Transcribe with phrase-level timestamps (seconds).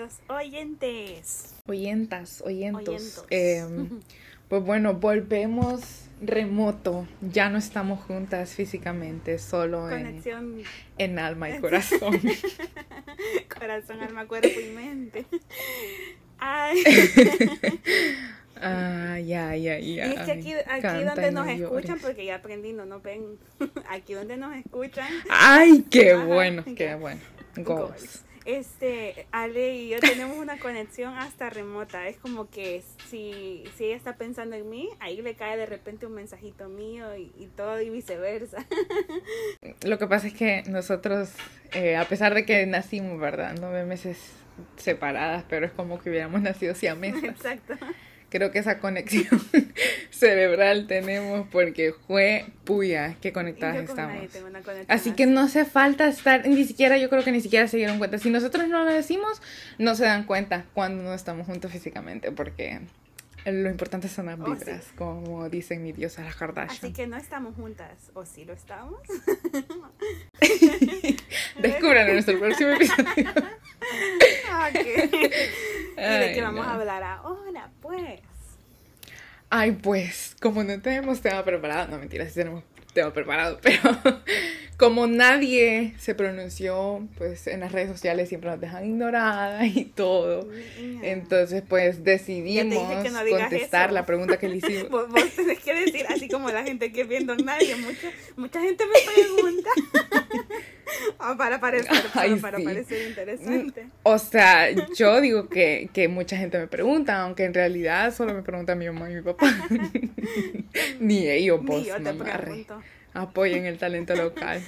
[0.00, 1.54] queridos oyentes.
[1.66, 2.88] Oyentas, oyentos.
[2.88, 3.26] Oyentos.
[3.30, 4.00] Em,
[4.48, 7.06] pues bueno, volvemos remoto.
[7.20, 10.62] Ya no estamos juntas físicamente, solo en, Conexión
[10.98, 12.18] en alma y corazón.
[13.58, 15.26] corazón, alma, cuerpo y mente.
[16.38, 16.82] Ay,
[18.62, 20.52] Ay, ay, aquí,
[21.04, 23.38] donde nos no escuchan, porque ya aprendí, no nos ven.
[23.88, 25.08] Aquí donde nos escuchan.
[25.30, 27.20] Ay, qué bueno, qué bueno.
[27.56, 27.90] Goals.
[27.90, 28.24] Goals.
[28.44, 32.08] Este, Ale y yo tenemos una conexión hasta remota.
[32.08, 36.06] Es como que si, si ella está pensando en mí, ahí le cae de repente
[36.06, 38.66] un mensajito mío y, y todo y viceversa.
[39.86, 41.32] Lo que pasa es que nosotros,
[41.72, 43.54] eh, a pesar de que nacimos, ¿verdad?
[43.60, 44.18] Nueve meses
[44.76, 47.24] separadas, pero es como que hubiéramos nacido siamesas.
[47.24, 47.74] Exacto.
[48.30, 49.40] Creo que esa conexión
[50.10, 54.22] cerebral tenemos porque fue puya que conectadas Yo estamos.
[54.46, 57.76] una Así que no hace falta estar, ni siquiera, yo creo que ni siquiera se
[57.76, 58.18] dieron cuenta.
[58.18, 59.42] Si nosotros no lo decimos,
[59.78, 62.80] no se dan cuenta cuando no estamos juntos físicamente, porque
[63.46, 64.52] lo importante son las Oh, sí.
[64.52, 66.92] vibras, como dicen mi diosa las Así Kardashian.
[66.92, 68.10] que no estamos juntas.
[68.14, 69.00] ¿O sí lo estamos?
[71.60, 73.06] Descubran en nuestro próximo episodio.
[74.60, 74.86] Ok.
[74.86, 76.70] ¿Y de qué vamos no.
[76.70, 77.49] a hablar ahora?
[79.52, 82.62] Ay, pues, como no tenemos tema preparado, no mentira, sí tenemos
[82.94, 83.80] tema preparado, pero
[84.80, 90.48] como nadie se pronunció, pues en las redes sociales siempre nos dejan ignoradas y todo.
[90.80, 91.00] Niña.
[91.02, 93.94] Entonces, pues decidimos no contestar eso.
[93.94, 94.88] la pregunta que le hicimos.
[94.88, 98.62] Vos, vos tenés que decir, así como la gente que viendo a nadie, mucha, mucha
[98.62, 99.70] gente me pregunta.
[101.20, 102.64] Ah, para parecer, Ay, para sí.
[102.64, 103.86] parecer interesante.
[104.02, 108.42] O sea, yo digo que, que mucha gente me pregunta, aunque en realidad solo me
[108.42, 109.46] pregunta mi mamá y mi papá.
[110.98, 112.82] Ni ellos, Ni pues, yo te pregunto.
[113.14, 114.62] Apoyen el talento local.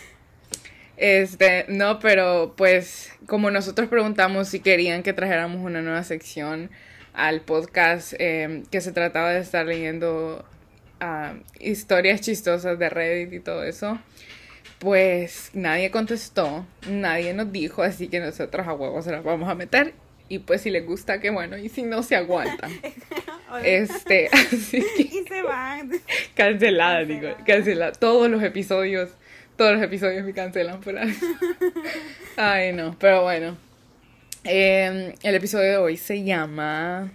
[0.96, 6.70] Este, no, pero pues como nosotros preguntamos si querían que trajéramos una nueva sección
[7.14, 10.44] al podcast eh, que se trataba de estar leyendo
[11.58, 13.98] historias chistosas de Reddit y todo eso,
[14.78, 19.54] pues nadie contestó, nadie nos dijo, así que nosotros a huevos se las vamos a
[19.54, 19.94] meter.
[20.32, 22.72] Y pues si les gusta, qué bueno, y si no, se aguantan.
[23.50, 23.62] Hola.
[23.68, 25.90] Este, así que Y se van.
[26.34, 27.92] Cancelada, digo, Cancelada.
[27.92, 29.10] Todos los episodios,
[29.58, 31.14] todos los episodios me cancelan por ahí.
[32.38, 33.58] Ay, no, pero bueno.
[34.44, 37.10] Eh, el episodio de hoy se llama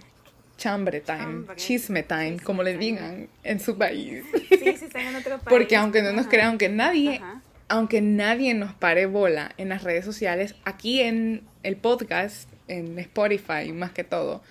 [0.56, 1.56] Chambre Time, Chambre.
[1.56, 4.22] Chisme Time, como le digan en su país.
[4.48, 5.48] Sí, sí, están en otro país.
[5.48, 6.30] Porque aunque no nos Ajá.
[6.30, 7.42] crean, aunque nadie, Ajá.
[7.66, 13.72] aunque nadie nos pare bola en las redes sociales, aquí en el podcast, en Spotify
[13.72, 14.42] más que todo,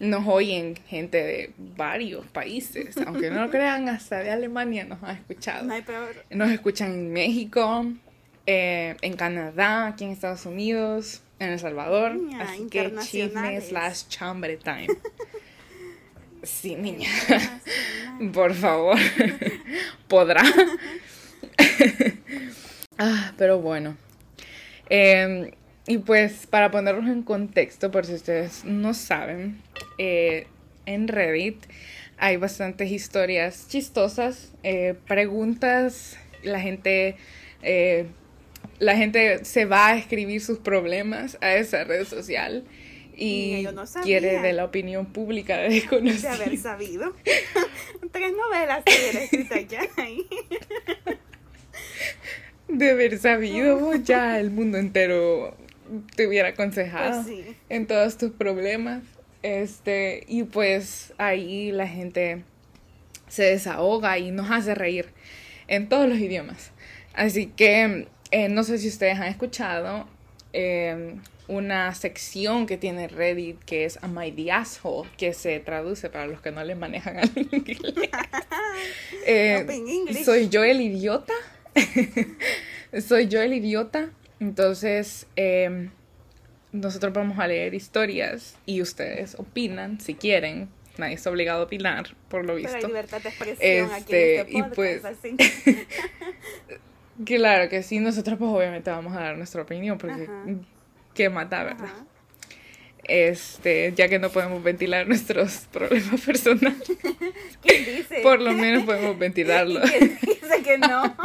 [0.00, 2.96] nos oyen gente de varios países.
[2.98, 5.64] Aunque no lo crean, hasta de Alemania nos han escuchado.
[5.64, 6.24] No hay peor.
[6.30, 7.86] Nos escuchan en México,
[8.46, 12.14] eh, en Canadá, aquí en Estados Unidos, en El Salvador.
[12.14, 14.88] Niña, Así que chisme slash chambre time.
[16.42, 17.08] Sí, niña.
[18.32, 18.96] Por favor.
[20.08, 20.42] Podrá.
[22.98, 23.96] ah, pero bueno.
[24.88, 25.52] Eh,
[25.88, 29.60] y pues para ponerlos en contexto, por si ustedes no saben,
[29.96, 30.46] eh,
[30.84, 31.56] en Reddit
[32.18, 37.16] hay bastantes historias chistosas, eh, preguntas, la gente,
[37.62, 38.06] eh,
[38.78, 42.64] la gente se va a escribir sus problemas a esa red social
[43.16, 46.40] y no quiere de la opinión pública de De desconocidos.
[46.40, 47.16] haber sabido.
[48.12, 50.26] Tres novelas que ya ahí.
[52.68, 55.56] De haber sabido, ya el mundo entero
[56.16, 57.56] te hubiera aconsejado Pues sí.
[57.68, 59.02] en todos tus problemas.
[59.42, 62.42] Este, y pues ahí la gente
[63.28, 65.06] se desahoga y nos hace reír
[65.68, 66.72] en todos los idiomas.
[67.14, 70.06] Así que eh, no sé si ustedes han escuchado
[70.52, 71.16] eh,
[71.46, 76.26] una sección que tiene Reddit que es Am I the Asshole, que se traduce para
[76.26, 77.78] los que no le manejan al inglés.
[79.26, 79.66] Eh,
[80.24, 81.32] soy yo el idiota.
[83.06, 84.10] soy yo el idiota.
[84.40, 85.90] Entonces, eh,
[86.72, 90.68] nosotros vamos a leer historias y ustedes opinan si quieren.
[90.96, 92.88] Nadie está obligado a opinar, por lo Pero hay visto.
[92.88, 94.74] libertad de expresión aquí Este, en este y podcast.
[94.74, 95.36] pues- así.
[97.24, 100.44] Claro que sí, nosotros pues obviamente vamos a dar nuestra opinión porque Ajá.
[101.14, 101.84] qué mata, ¿verdad?
[101.86, 102.04] Ajá.
[103.08, 106.74] Este, ya que no podemos ventilar nuestros problemas personales,
[107.62, 108.20] ¿Quién dice?
[108.22, 109.80] por lo menos podemos ventilarlo.
[109.84, 111.16] ¿Y quién dice que no?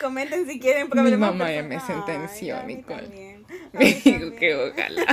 [0.00, 3.02] Comenten si quieren Mi problemas mamá ya me sentenció, Ay, a mí Nicole.
[3.02, 3.46] también.
[3.72, 5.06] Me que ojalá.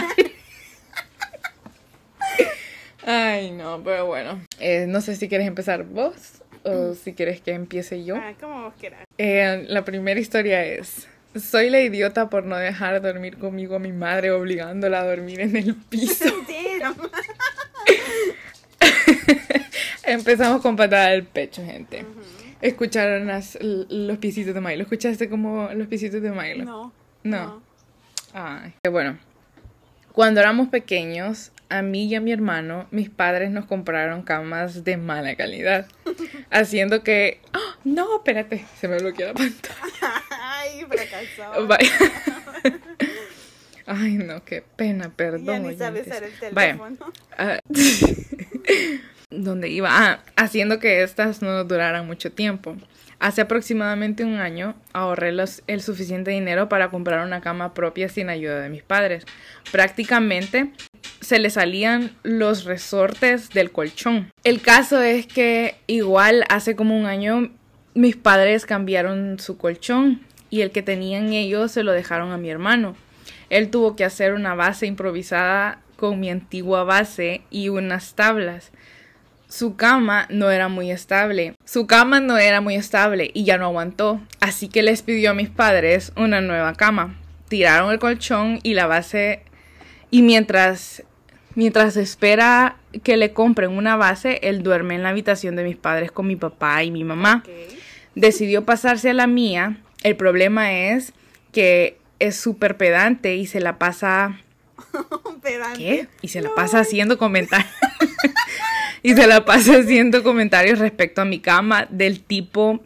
[3.05, 4.41] Ay, no, pero bueno.
[4.59, 8.15] Eh, no sé si quieres empezar vos o si quieres que empiece yo.
[8.15, 9.05] Ah, como vos quieras.
[9.19, 11.07] Eh, la primera historia es,
[11.39, 15.55] soy la idiota por no dejar dormir conmigo a mi madre obligándola a dormir en
[15.55, 16.25] el piso.
[20.03, 22.05] Empezamos con patada del pecho, gente.
[22.61, 24.83] Escucharon las, los pisitos de Milo.
[24.83, 26.65] ¿Escuchaste como los pisitos de Milo?
[26.65, 26.93] No.
[27.23, 27.61] No.
[28.33, 29.17] Ay, bueno.
[30.11, 34.97] Cuando éramos pequeños, a mí y a mi hermano, mis padres nos compraron camas de
[34.97, 35.87] mala calidad,
[36.51, 37.41] haciendo que...
[37.53, 37.77] ¡Ah!
[37.83, 40.23] No, espérate, se me bloqueó la pantalla.
[40.31, 41.67] Ay, fracasó.
[43.85, 45.45] Ay, no, qué pena, perdón.
[45.45, 46.97] Ya ni sabes usar el teléfono.
[47.37, 47.59] Ah,
[49.29, 49.89] ¿Dónde iba?
[49.91, 52.75] Ah, haciendo que estas no duraran mucho tiempo.
[53.19, 55.33] Hace aproximadamente un año ahorré
[55.67, 59.25] el suficiente dinero para comprar una cama propia sin ayuda de mis padres.
[59.71, 60.71] Prácticamente
[61.21, 64.31] se le salían los resortes del colchón.
[64.43, 67.51] El caso es que igual hace como un año
[67.93, 72.49] mis padres cambiaron su colchón y el que tenían ellos se lo dejaron a mi
[72.49, 72.95] hermano.
[73.49, 78.71] Él tuvo que hacer una base improvisada con mi antigua base y unas tablas
[79.55, 81.55] su cama no era muy estable.
[81.63, 84.19] Su cama no era muy estable y ya no aguantó.
[84.41, 87.15] Así que les pidió a mis padres una nueva cama.
[87.47, 89.43] Tiraron el colchón y la base
[90.11, 91.03] y mientras
[91.53, 96.11] mientras espera que le compren una base, él duerme en la habitación de mis padres
[96.11, 97.41] con mi papá y mi mamá.
[98.13, 99.77] Decidió pasarse a la mía.
[100.03, 101.13] El problema es
[101.53, 104.37] que es súper pedante y se la pasa
[105.41, 105.77] pedante.
[105.77, 106.07] ¿Qué?
[106.21, 107.71] Y se la pasa haciendo comentarios.
[109.05, 112.79] y se la pasa haciendo comentarios respecto a mi cama del tipo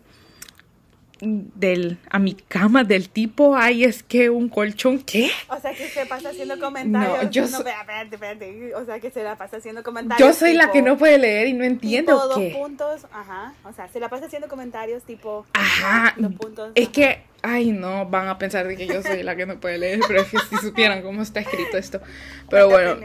[1.22, 5.88] del a mi cama del tipo ay es que un colchón qué o sea que
[5.90, 7.24] se pasa haciendo comentarios.
[7.24, 8.76] no yo espérate, espérate.
[8.76, 11.48] o sea que se la pasa haciendo comentarios yo soy la que no puede leer
[11.48, 12.50] y no entiendo tipo, qué.
[12.50, 13.54] dos puntos ajá.
[13.64, 16.14] O sea se la pasa haciendo comentarios tipo ajá.
[16.18, 19.46] dos puntos es que Ay, no, van a pensar de que yo soy la que
[19.46, 22.02] no puede leer, pero es que si supieran cómo está escrito esto.
[22.50, 22.98] Pero bueno,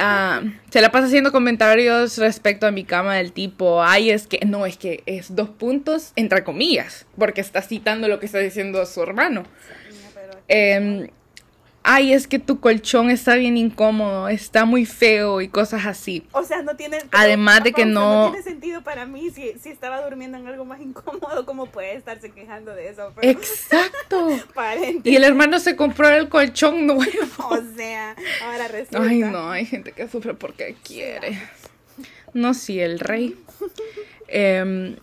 [0.00, 4.40] ah, se la pasa haciendo comentarios respecto a mi cama del tipo, ay, es que,
[4.44, 6.83] no, es que es dos puntos entre comillas,
[7.18, 9.44] porque está citando lo que está diciendo su hermano.
[10.48, 11.10] Eh,
[11.84, 16.26] ay, es que tu colchón está bien incómodo, está muy feo y cosas así.
[16.32, 16.98] O sea, no tiene...
[17.12, 18.26] Además de que no...
[18.26, 21.94] No tiene sentido para mí si, si estaba durmiendo en algo más incómodo, ¿cómo puede
[21.94, 23.12] estarse quejando de eso?
[23.20, 24.30] Exacto.
[25.04, 27.04] y el hermano se compró el colchón nuevo.
[27.50, 29.02] O sea, ahora resulta...
[29.06, 31.38] Ay, no, hay gente que sufre porque quiere.
[32.32, 33.36] No, sí, el rey.
[34.26, 34.96] Em, eh,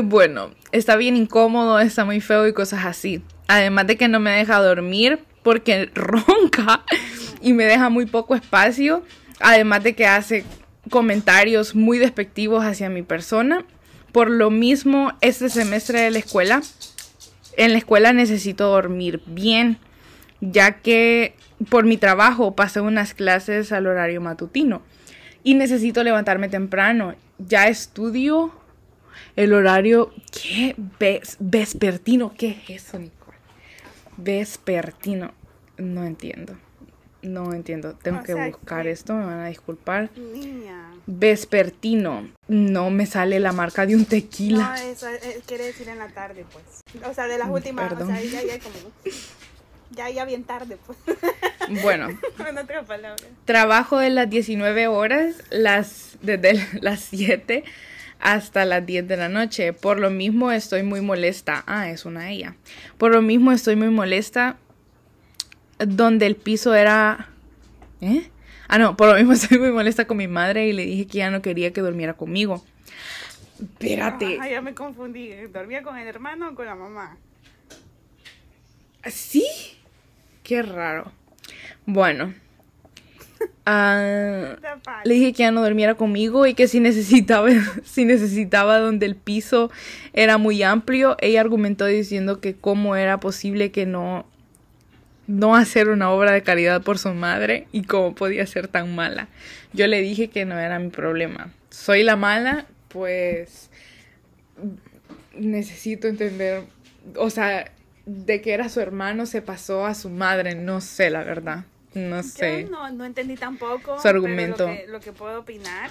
[0.00, 3.22] bueno, está bien incómodo, está muy feo y cosas así.
[3.48, 6.82] Además de que no me deja dormir porque ronca
[7.40, 9.02] y me deja muy poco espacio,
[9.40, 10.44] además de que hace
[10.90, 13.64] comentarios muy despectivos hacia mi persona.
[14.12, 16.62] Por lo mismo, este semestre de la escuela,
[17.56, 19.78] en la escuela necesito dormir bien,
[20.40, 21.34] ya que
[21.68, 24.82] por mi trabajo pasé unas clases al horario matutino
[25.42, 27.14] y necesito levantarme temprano.
[27.38, 28.52] Ya estudio
[29.36, 30.74] el horario, ¿qué?
[31.38, 32.98] vespertino, ¿qué es eso,
[34.16, 35.32] vespertino.
[35.76, 36.56] No entiendo.
[37.22, 37.94] No entiendo.
[37.94, 40.10] Tengo que buscar esto, me van a disculpar.
[40.16, 40.92] Niña.
[41.06, 42.28] Vespertino.
[42.46, 44.68] No me sale la marca de un tequila.
[44.68, 46.80] No, eso eh, quiere decir en la tarde, pues.
[47.04, 47.88] O sea, de las últimas.
[47.88, 48.12] Perdón.
[48.12, 48.76] O sea, ya, ya como.
[49.90, 50.98] Ya, ya bien tarde, pues.
[51.82, 52.16] Bueno.
[52.46, 53.24] en otra palabra.
[53.44, 57.64] Trabajo de las 19 horas, las, desde las 7
[58.20, 59.72] hasta las 10 de la noche.
[59.72, 61.64] Por lo mismo estoy muy molesta.
[61.66, 62.56] Ah, es una ella.
[62.98, 64.56] Por lo mismo estoy muy molesta
[65.78, 67.28] donde el piso era...
[68.00, 68.30] ¿Eh?
[68.68, 71.18] Ah, no, por lo mismo estoy muy molesta con mi madre y le dije que
[71.18, 72.64] ya no quería que durmiera conmigo.
[73.60, 74.38] Espérate.
[74.40, 75.30] Ah, ya me confundí.
[75.52, 77.16] ¿Dormía con el hermano o con la mamá?
[79.04, 79.46] ¿Sí?
[80.42, 81.12] Qué raro.
[81.86, 82.34] Bueno,
[83.68, 84.54] Ah,
[85.04, 87.48] le dije que ya no durmiera conmigo y que si necesitaba,
[87.84, 89.72] si necesitaba donde el piso
[90.12, 94.24] era muy amplio, ella argumentó diciendo que cómo era posible que no,
[95.26, 99.26] no hacer una obra de caridad por su madre y cómo podía ser tan mala.
[99.72, 101.52] Yo le dije que no era mi problema.
[101.70, 103.68] Soy la mala, pues
[105.34, 106.62] necesito entender,
[107.16, 107.72] o sea,
[108.06, 111.64] de que era su hermano se pasó a su madre, no sé la verdad.
[111.96, 112.68] No sé.
[112.68, 113.98] Yo no, entendí tampoco.
[113.98, 114.68] Su argumento.
[114.88, 115.90] lo, que, puedo opinar,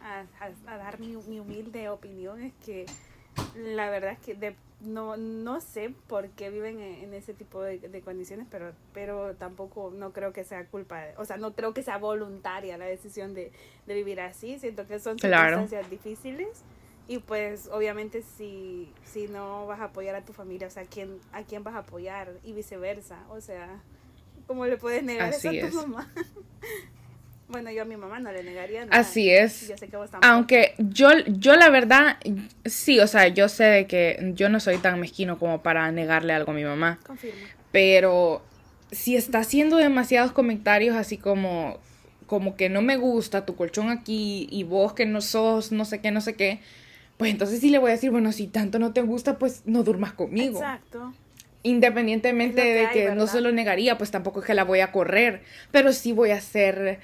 [0.00, 2.86] a, dar mi, humilde opinión, es que
[3.56, 8.46] la verdad es que no, no sé por qué viven en, ese tipo de, condiciones,
[8.48, 12.78] pero, pero tampoco no creo que sea culpa, o sea, no creo que sea voluntaria
[12.78, 13.50] la decisión de,
[13.86, 14.60] vivir así.
[14.60, 16.62] Siento que son circunstancias difíciles
[17.08, 20.86] Y pues obviamente si, si no vas a apoyar a tu familia, o sea, ¿a
[20.86, 22.30] quién, ¿a quién vas a apoyar?
[22.44, 23.82] Y viceversa, o sea,
[24.46, 26.10] ¿cómo le puedes negar eso a tu mamá?
[27.48, 28.98] bueno, yo a mi mamá no le negaría nada.
[28.98, 29.72] Así es.
[30.22, 32.18] Aunque yo, yo la verdad,
[32.64, 36.32] sí, o sea, yo sé de que yo no soy tan mezquino como para negarle
[36.32, 36.98] algo a mi mamá.
[37.06, 37.40] Confirmo.
[37.72, 38.42] Pero
[38.90, 41.78] si está haciendo demasiados comentarios así como
[42.26, 46.00] como que no me gusta tu colchón aquí y vos que no sos no sé
[46.00, 46.60] qué, no sé qué,
[47.16, 49.82] pues entonces sí le voy a decir, bueno, si tanto no te gusta, pues no
[49.82, 50.58] durmas conmigo.
[50.58, 51.14] Exacto.
[51.66, 55.42] Independientemente de que no se lo negaría, pues tampoco es que la voy a correr,
[55.72, 57.00] pero sí voy a hacer,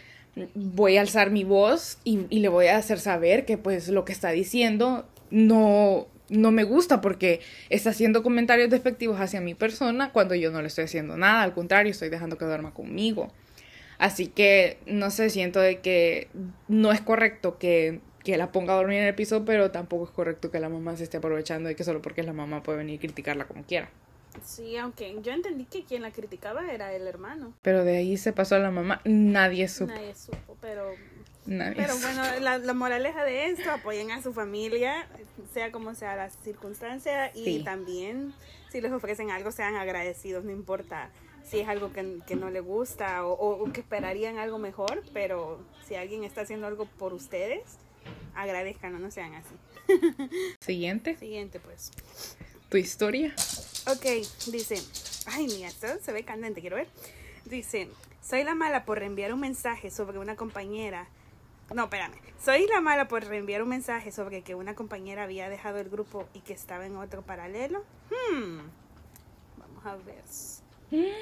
[0.55, 4.05] voy a alzar mi voz y, y le voy a hacer saber que pues lo
[4.05, 7.41] que está diciendo no, no me gusta porque
[7.71, 11.55] está haciendo comentarios despectivos hacia mi persona cuando yo no le estoy haciendo nada, al
[11.55, 13.33] contrario, estoy dejando que duerma conmigo.
[13.99, 16.29] Así que no sé, siento de que
[16.69, 20.11] no es correcto que que la ponga a dormir en el piso, pero tampoco es
[20.11, 22.79] correcto que la mamá se esté aprovechando de que solo porque es la mamá puede
[22.79, 23.91] venir y criticarla como quiera.
[24.45, 27.53] Sí, aunque yo entendí que quien la criticaba era el hermano.
[27.63, 29.93] Pero de ahí se pasó a la mamá, nadie supo.
[29.93, 30.95] Nadie supo, pero...
[31.47, 35.07] pero bueno, la, la, moraleja de esto, apoyen a su familia,
[35.53, 38.33] sea como sea la circunstancia, y también
[38.71, 41.11] si les ofrecen algo, sean agradecidos, no importa
[41.45, 45.61] si es algo que, que no le gusta o, o, que esperarían algo mejor, pero
[45.87, 47.63] si alguien está haciendo algo por ustedes,
[48.35, 49.55] agradezcan, no sean así.
[50.61, 51.17] Siguiente.
[51.17, 51.91] Siguiente, pues.
[52.69, 53.35] ¿Tu historia?
[53.87, 54.05] Ok,
[54.47, 54.77] dice,
[55.27, 56.87] ay, mira, esto se ve candente, quiero ver.
[57.45, 57.89] Dice,
[58.23, 61.09] soy la mala por reenviar un mensaje sobre una compañera.
[61.75, 62.15] No, espérame.
[62.45, 66.29] Soy la mala por reenviar un mensaje sobre que una compañera había dejado el grupo
[66.33, 67.83] y que estaba en otro paralelo.
[68.11, 68.61] Hmm.
[69.57, 70.23] Vamos a ver.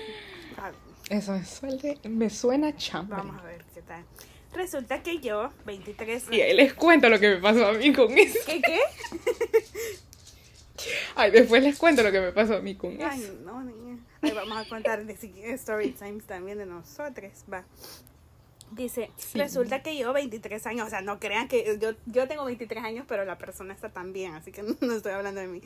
[1.09, 3.17] Eso me, suele, me suena chambre.
[3.17, 4.05] Vamos a ver qué tal.
[4.53, 6.37] Resulta que yo, 23 años.
[6.37, 8.39] Y ahí les cuento lo que me pasó a mí con eso.
[8.45, 8.81] ¿Qué qué?
[11.15, 13.09] Ay, después les cuento lo que me pasó a mí con eso.
[13.09, 13.99] Ay, no, niña.
[14.23, 15.15] Ahí vamos a contar de
[15.55, 17.33] story times también de nosotros.
[17.53, 17.65] Va.
[18.73, 22.85] Dice, resulta que yo 23 años, o sea, no crean que yo, yo tengo 23
[22.85, 25.61] años, pero la persona está tan bien, así que no estoy hablando de mí.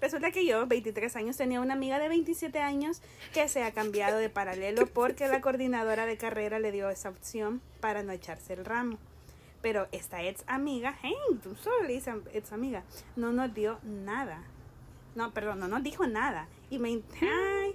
[0.00, 3.00] Resulta que yo, 23 años, tenía una amiga de 27 años
[3.32, 7.62] que se ha cambiado de paralelo porque la coordinadora de carrera le dio esa opción
[7.80, 8.98] para no echarse el ramo.
[9.62, 12.82] Pero esta ex amiga, hey, tú solo le dices ex amiga,
[13.16, 14.42] no nos dio nada.
[15.14, 16.48] No, perdón, no nos dijo nada.
[16.70, 17.74] Y me, ay,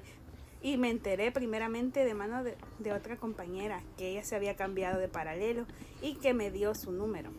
[0.66, 5.08] y me enteré primeramente de mano de, otra compañera que ella se había cambiado de
[5.08, 5.66] paralelo
[6.02, 7.30] y que me dio su número.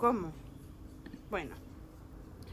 [0.00, 0.32] ¿Cómo?
[1.30, 1.54] Bueno,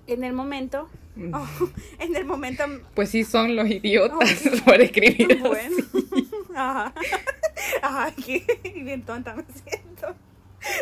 [0.08, 1.34] en el momento, mm.
[1.34, 1.48] oh,
[2.00, 2.64] en el momento...
[2.94, 5.40] Pues sí son los idiotas por escribir.
[5.40, 5.78] Bueno,
[6.56, 6.94] ajá,
[7.82, 8.14] ajá,
[8.76, 10.14] bien tonta me siento.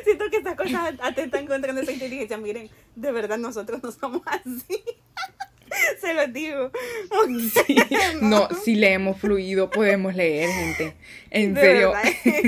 [0.04, 2.38] Siento que estas cosas atentan contra nuestra inteligencia.
[2.38, 4.84] Miren, de verdad nosotros no somos así.
[6.02, 6.72] Se lo digo.
[8.22, 8.48] No.
[8.64, 10.96] si leemos fluido podemos leer, gente.
[11.30, 11.94] En serio.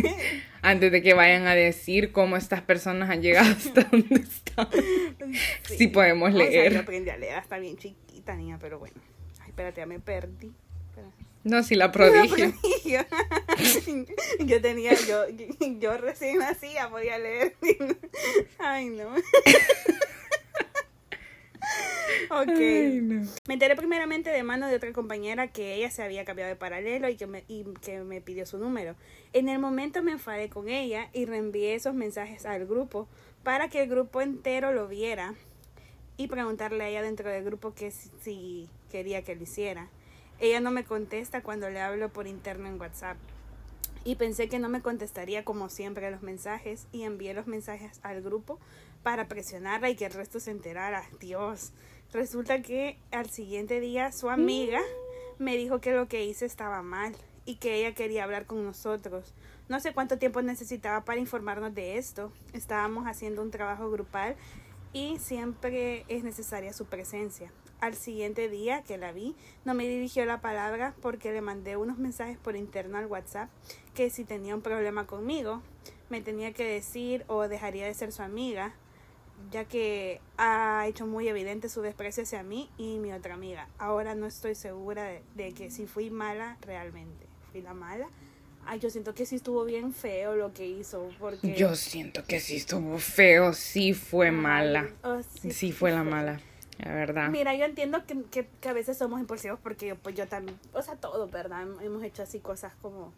[0.62, 4.68] Antes de que vayan a decir cómo estas personas han llegado hasta donde están.
[5.64, 6.74] Sí, podemos leer.
[6.74, 8.96] yo aprendí a leer hasta bien chiquita, niña, pero bueno.
[9.42, 10.52] Ay, espérate, ya me perdí.
[11.44, 12.54] No, si la prodigio.
[14.40, 15.26] yo tenía, yo,
[15.80, 17.56] yo recién nacía, podía leer.
[18.60, 19.16] Ay, no.
[22.34, 22.48] Ok.
[23.48, 27.10] Me enteré primeramente de mano de otra compañera que ella se había cambiado de paralelo
[27.10, 28.96] y que, me, y que me pidió su número.
[29.34, 33.10] En el momento me enfadé con ella y reenvié esos mensajes al grupo
[33.44, 35.36] para que el grupo entero lo viera
[36.16, 39.90] y preguntarle a ella dentro del grupo que si, quería que lo hiciera.
[40.40, 43.18] Ella no me contesta cuando le hablo por interno en WhatsApp.
[44.04, 48.22] Y pensé que no me contestaría como siempre los mensajes y envié los mensajes al
[48.22, 48.58] grupo
[49.04, 51.04] para presionarla y que el resto se enterara.
[51.20, 51.74] Dios,
[52.14, 54.82] Resulta que al siguiente día su amiga
[55.40, 57.16] me dijo que lo que hice estaba mal
[57.46, 59.34] y que ella quería hablar con nosotros.
[59.70, 62.34] No sé cuánto tiempo necesitaba para informarnos de esto.
[62.52, 64.36] Estábamos haciendo un trabajo grupal
[64.92, 67.50] y siempre es necesaria su presencia.
[67.80, 71.98] Al siguiente día que la vi, no me dirigió la palabra porque le mandé unos
[71.98, 73.50] mensajes por interno al WhatsApp
[73.96, 75.62] que si tenía un problema conmigo,
[76.10, 78.76] me tenía que decir o dejaría de ser su amiga
[79.50, 83.68] ya que ha hecho muy evidente su desprecio hacia mí y mi otra amiga.
[83.78, 87.26] Ahora no estoy segura de, que si fui mala realmente.
[87.52, 88.08] Fui la mala.
[88.66, 91.56] Ay, yo siento que sí estuvo bien feo lo que hizo, porque...
[91.56, 94.88] Yo siento que sí estuvo feo, sí fue mala.
[95.04, 95.20] Oh,
[95.50, 96.40] sí, fue la mala,
[96.78, 97.30] la verdad.
[97.30, 100.82] Mira, yo entiendo que, que, que, a veces somos impulsivos porque pues yo también, o
[100.84, 101.66] sea, todo, ¿verdad?
[101.82, 103.12] Hemos hecho así cosas como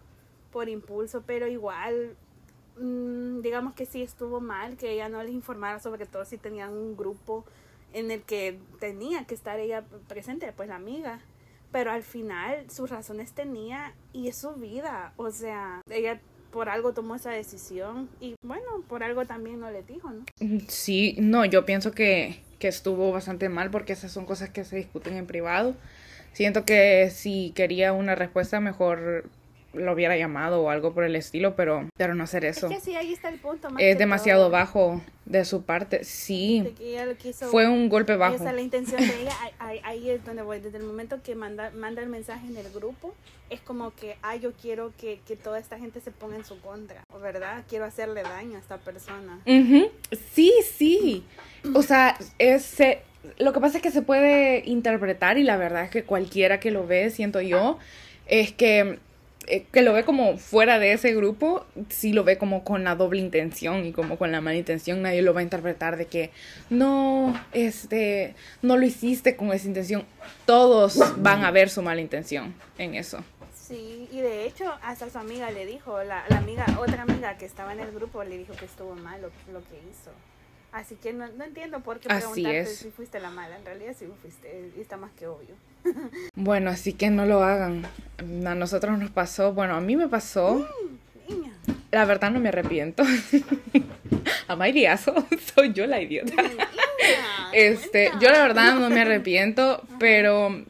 [0.53, 2.15] por impulso, pero igual
[2.77, 6.71] Mm, digamos que sí estuvo mal que ella no les informara, sobre todo si tenían
[6.71, 7.45] un grupo
[7.93, 11.19] en el que tenía que estar ella presente, pues la amiga.
[11.71, 15.13] Pero al final sus razones tenía y es su vida.
[15.17, 16.19] O sea, ella
[16.51, 20.23] por algo tomó esa decisión y bueno, por algo también no le dijo, ¿no?
[20.67, 24.75] Sí, no, yo pienso que, que estuvo bastante mal porque esas son cosas que se
[24.75, 25.75] discuten en privado.
[26.31, 29.29] Siento que si quería una respuesta mejor
[29.73, 32.67] lo hubiera llamado o algo por el estilo, pero, pero no hacer eso.
[32.67, 33.69] Es que sí, ahí está el punto.
[33.69, 34.49] más es demasiado todo.
[34.51, 36.03] bajo de su parte.
[36.03, 38.35] Sí, De que ella lo quiso- fue un golpe bajo.
[38.35, 39.31] Esa es la intención de ella.
[39.59, 40.59] Ahí, ahí- es donde voy.
[40.59, 43.13] Desde el momento que manda, manda el mensaje en el grupo,
[43.49, 46.59] es como que, ah, yo quiero que, que toda esta gente se ponga en su
[46.61, 47.63] contra, ¿verdad?
[47.69, 49.39] Quiero hacerle daño a esta persona.
[49.45, 49.89] Ujú,
[50.33, 51.23] Sí, sí.
[51.73, 53.01] O sea, es, se-
[53.37, 56.71] lo que pasa es que se puede interpretar y la verdad es que cualquiera que
[56.71, 57.77] lo ve, siento yo,
[58.27, 58.99] es que,
[59.47, 62.95] eh, que lo ve como fuera de ese grupo, sí lo ve como con la
[62.95, 66.31] doble intención y como con la mala intención, nadie lo va a interpretar de que
[66.69, 70.05] no, este, no lo hiciste con esa intención.
[70.45, 73.23] Todos van a ver su mala intención en eso.
[73.53, 77.45] Sí, y de hecho, hasta su amiga le dijo, la, la amiga, otra amiga que
[77.45, 80.11] estaba en el grupo le dijo que estuvo mal lo, lo que hizo.
[80.73, 82.75] Así que no, no entiendo por qué Así preguntarte es.
[82.77, 83.55] si fuiste la mala.
[83.57, 85.55] En realidad sí fuiste, y está más que obvio.
[86.35, 87.85] Bueno, así que no lo hagan.
[88.45, 90.67] A nosotros nos pasó, bueno, a mí me pasó.
[91.29, 91.53] Niña.
[91.91, 93.03] La verdad no me arrepiento.
[94.47, 95.13] A Mairiazo,
[95.55, 96.33] soy yo la idiota.
[96.41, 96.67] Niña,
[97.53, 98.25] Este, cuenta.
[98.25, 100.63] yo la verdad no me arrepiento, pero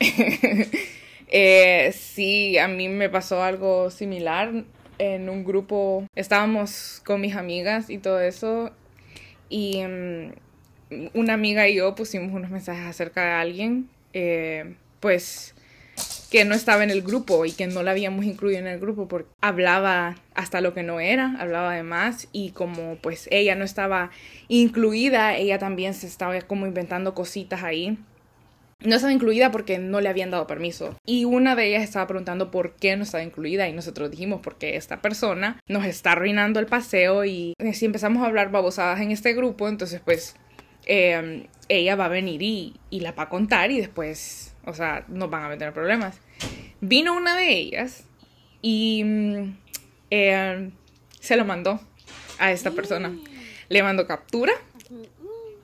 [1.28, 4.64] eh, sí, a mí me pasó algo similar
[4.98, 6.06] en un grupo.
[6.14, 8.72] Estábamos con mis amigas y todo eso,
[9.54, 10.32] y mm,
[11.14, 15.54] una amiga y yo pusimos unos mensajes acerca de alguien, eh, pues
[16.28, 19.06] que no estaba en el grupo y que no la habíamos incluido en el grupo
[19.06, 23.64] porque hablaba hasta lo que no era, hablaba de más y como pues ella no
[23.64, 24.10] estaba
[24.48, 27.96] incluida, ella también se estaba como inventando cositas ahí.
[28.84, 30.96] No estaba incluida porque no le habían dado permiso.
[31.06, 34.76] Y una de ellas estaba preguntando por qué no estaba incluida y nosotros dijimos porque
[34.76, 39.10] esta persona nos está arruinando el paseo y eh, si empezamos a hablar babosadas en
[39.10, 40.36] este grupo, entonces pues
[40.86, 45.04] eh, ella va a venir y, y la va a contar y después, o sea,
[45.08, 46.20] nos van a meter problemas.
[46.80, 48.04] Vino una de ellas
[48.60, 49.56] y mm,
[50.10, 50.70] eh,
[51.20, 51.80] se lo mandó
[52.38, 53.16] a esta persona.
[53.68, 54.52] Le mandó captura,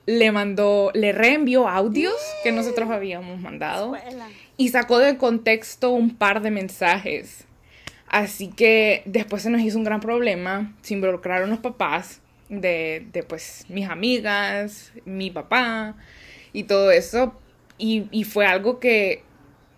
[0.05, 3.93] le mandó, le reenvió audios que nosotros habíamos mandado
[4.57, 7.45] y sacó de contexto un par de mensajes.
[8.07, 10.73] Así que después se nos hizo un gran problema.
[10.81, 15.95] Se involucraron los papás de, de pues mis amigas, mi papá
[16.51, 17.33] y todo eso.
[17.77, 19.23] Y, y fue algo que,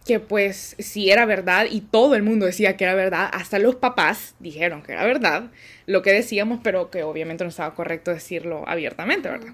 [0.06, 3.30] que pues sí era verdad y todo el mundo decía que era verdad.
[3.32, 5.52] Hasta los papás dijeron que era verdad
[5.86, 9.54] lo que decíamos, pero que obviamente no estaba correcto decirlo abiertamente, ¿verdad?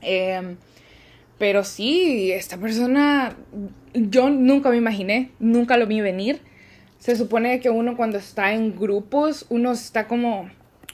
[0.00, 0.56] Eh,
[1.40, 3.34] pero sí, esta persona,
[3.94, 6.42] yo nunca me imaginé, nunca lo vi venir.
[6.98, 10.50] Se supone que uno cuando está en grupos, uno está como,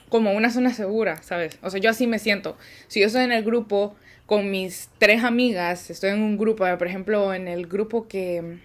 [0.07, 1.59] como una zona segura, ¿sabes?
[1.63, 2.57] O sea, yo así me siento.
[2.87, 6.87] Si yo estoy en el grupo con mis tres amigas, estoy en un grupo, por
[6.87, 8.59] ejemplo, en el grupo que,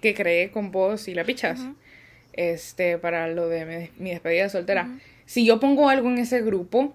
[0.00, 1.60] que creé con vos y la pichas,
[2.32, 4.88] este, para lo de mi, mi despedida soltera.
[5.26, 6.94] Si yo pongo algo en ese grupo,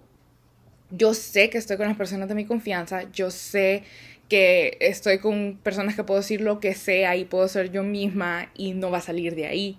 [0.92, 3.84] yo sé que estoy con las personas de mi confianza, yo sé
[4.32, 8.50] que estoy con personas que puedo decir lo que sea y puedo ser yo misma
[8.56, 9.78] y no va a salir de ahí.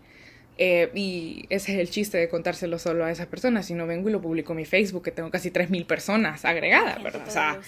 [0.58, 3.64] Eh, y ese es el chiste de contárselo solo a esas personas.
[3.64, 7.02] Si no vengo y lo publico en mi Facebook, que tengo casi 3.000 personas agregadas,
[7.02, 7.26] ¿verdad?
[7.26, 7.60] O sea,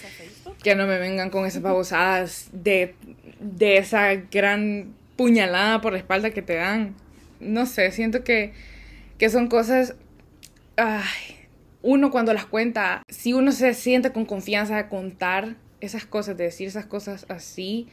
[0.61, 2.93] que no me vengan con esas babosadas de,
[3.39, 6.93] de esa gran puñalada por la espalda que te dan.
[7.39, 8.53] No sé, siento que,
[9.17, 9.95] que son cosas...
[10.77, 11.47] Ay,
[11.81, 16.45] uno cuando las cuenta, si uno se siente con confianza de contar esas cosas, de
[16.45, 17.87] decir esas cosas así,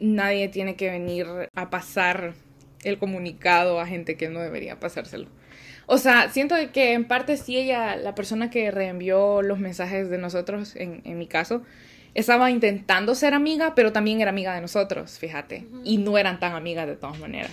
[0.00, 2.34] nadie tiene que venir a pasar
[2.82, 5.28] el comunicado a gente que no debería pasárselo.
[5.86, 10.18] O sea, siento que en parte sí ella, la persona que reenvió los mensajes de
[10.18, 11.62] nosotros, en, en mi caso,
[12.14, 15.66] estaba intentando ser amiga, pero también era amiga de nosotros, fíjate.
[15.84, 17.50] Y no eran tan amigas de todas maneras.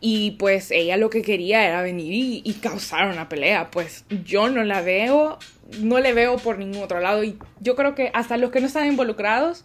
[0.00, 3.70] Y pues ella lo que quería era venir y, y causar una pelea.
[3.70, 5.38] Pues yo no la veo,
[5.78, 7.22] no le veo por ningún otro lado.
[7.22, 9.64] Y yo creo que hasta los que no estaban involucrados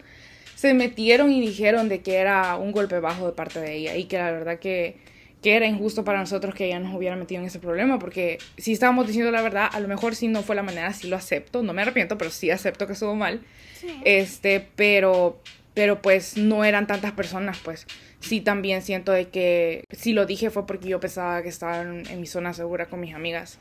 [0.55, 3.95] se metieron y dijeron de que era un golpe bajo de parte de ella.
[3.95, 4.97] Y que la verdad que,
[5.41, 7.97] que era injusto para nosotros que ella nos hubiera metido en ese problema.
[7.97, 11.07] Porque si estábamos diciendo la verdad, a lo mejor si no fue la manera, sí
[11.07, 11.63] lo acepto.
[11.63, 13.39] No me arrepiento, pero sí acepto que estuvo mal.
[13.79, 13.87] Sí.
[14.03, 15.39] Este, pero,
[15.75, 17.85] pero pues no eran tantas personas, pues.
[18.21, 22.07] Sí, también siento de que si lo dije fue porque yo pensaba que estaba en,
[22.07, 23.59] en mi zona segura con mis amigas.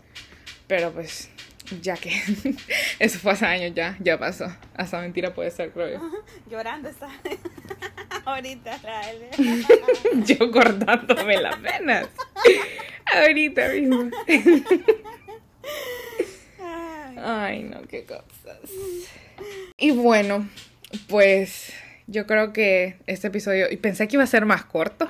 [0.66, 1.28] Pero pues
[1.82, 2.10] ya que
[2.98, 4.46] eso fue hace años ya, ya pasó.
[4.74, 6.22] Hasta mentira puede ser, creo yo.
[6.50, 7.08] Llorando está.
[8.24, 8.78] Ahorita,
[10.24, 12.08] Yo cortándome las venas.
[13.12, 14.10] Ahorita mismo.
[17.16, 18.58] Ay, no, qué cosas.
[19.76, 20.48] Y bueno,
[21.08, 21.74] pues
[22.06, 25.08] yo creo que este episodio, y pensé que iba a ser más corto,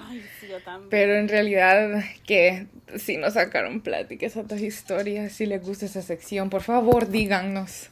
[0.90, 6.50] pero en realidad que si nos sacaron pláticas, otras historias, si les gusta esa sección,
[6.50, 7.90] por favor díganos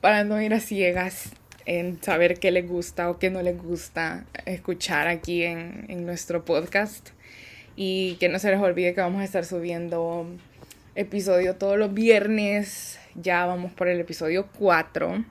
[0.00, 1.30] para no ir a ciegas
[1.66, 6.44] en saber qué les gusta o qué no les gusta escuchar aquí en, en nuestro
[6.44, 7.10] podcast.
[7.76, 10.28] Y que no se les olvide que vamos a estar subiendo
[10.94, 13.00] episodio todos los viernes.
[13.14, 15.24] Ya vamos por el episodio 4.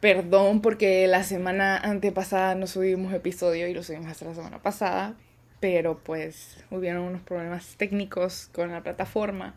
[0.00, 5.14] Perdón porque la semana antepasada no subimos episodio y lo subimos hasta la semana pasada.
[5.60, 9.56] Pero pues hubieron unos problemas técnicos con la plataforma.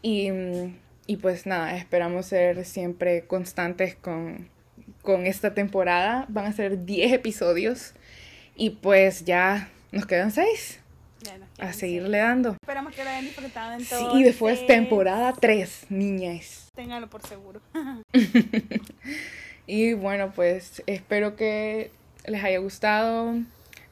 [0.00, 0.30] Y,
[1.06, 4.48] y pues nada, esperamos ser siempre constantes con,
[5.02, 6.26] con esta temporada.
[6.28, 7.94] Van a ser 10 episodios.
[8.54, 10.80] Y pues ya nos quedan 6
[11.58, 12.52] a seguirle dando.
[12.62, 14.12] Esperamos que lo hayan disfrutado en todo.
[14.12, 16.68] Sí, y después temporada 3, niñas.
[16.74, 17.60] Ténganlo por seguro.
[19.68, 21.90] y bueno, pues espero que
[22.26, 23.34] les haya gustado.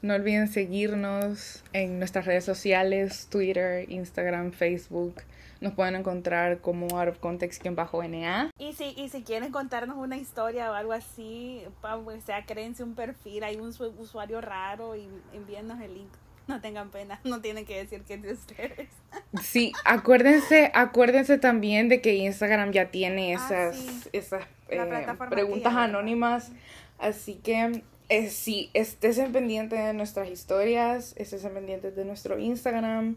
[0.01, 5.17] No olviden seguirnos en nuestras redes sociales, Twitter, Instagram, Facebook.
[5.61, 8.51] Nos pueden encontrar como Out of Context bajo NA.
[8.59, 12.95] Y si, y si quieren contarnos una historia o algo así, o sea, créense un
[12.95, 16.11] perfil, hay un usuario raro y envíennos el link.
[16.49, 18.89] No tengan pena, no tienen que decir que es de ustedes.
[19.43, 26.53] Sí, acuérdense, acuérdense también de que Instagram ya tiene ah, esas, esas eh, preguntas anónimas.
[26.99, 32.39] Así que eh, sí, estés en pendiente de nuestras historias, estés en pendiente de nuestro
[32.39, 33.17] Instagram.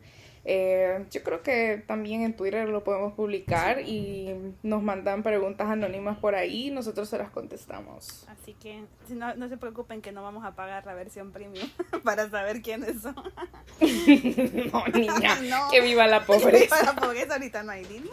[0.51, 4.33] Eh, yo creo que también en Twitter lo podemos publicar y
[4.63, 8.25] nos mandan preguntas anónimas por ahí y nosotros se las contestamos.
[8.27, 11.69] Así que no, no se preocupen que no vamos a pagar la versión premium
[12.03, 13.13] para saber quiénes son.
[14.73, 15.37] no, niña,
[15.71, 16.51] que viva la pobreza.
[16.51, 18.09] Que viva la pobreza, ahorita no hay dinero.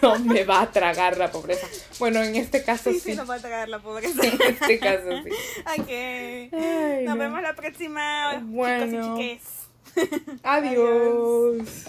[0.00, 1.66] no me va a tragar la pobreza.
[1.98, 2.98] Bueno, en este caso sí.
[2.98, 4.22] Sí, sí nos va a tragar la pobreza.
[4.24, 5.30] En este caso sí.
[5.78, 7.04] Ok.
[7.04, 8.42] nos vemos la próxima.
[8.42, 8.86] Bueno.
[8.86, 9.59] Chicos y chiques.
[10.42, 11.86] Adiós.